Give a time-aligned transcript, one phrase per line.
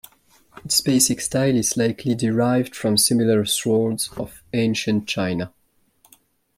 [0.65, 5.53] Its basic style is likely derived from similar swords of ancient China.